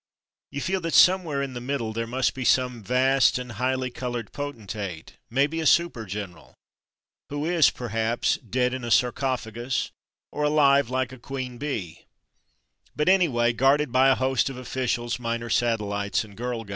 You 0.49 0.61
feel 0.61 0.81
that 0.81 0.95
somewhere 0.95 1.43
in 1.43 1.53
the 1.53 1.61
middle 1.61 1.93
there 1.93 2.07
must 2.07 2.33
be 2.33 2.43
some 2.43 2.81
vast 2.81 3.37
and 3.37 3.51
highly 3.51 3.91
coloured 3.91 4.31
potentate— 4.33 5.17
maybe, 5.39 5.59
a 5.59 5.67
super 5.67 6.05
general— 6.07 6.55
who 7.29 7.45
is, 7.45 7.69
perhaps, 7.69 8.37
dead 8.37 8.73
in 8.73 8.83
a 8.83 8.89
sarcophagus, 8.89 9.91
or 10.31 10.41
alive 10.43 10.89
like 10.89 11.11
a 11.11 11.19
queen 11.19 11.59
bee; 11.59 12.05
but, 12.95 13.09
anyway, 13.09 13.53
guarded 13.53 13.91
by 13.91 14.09
a 14.09 14.15
host 14.15 14.49
of 14.49 14.57
officials, 14.57 15.19
minor 15.19 15.51
satellites, 15.51 16.23
and 16.23 16.35
girl 16.35 16.63
guides. 16.63 16.69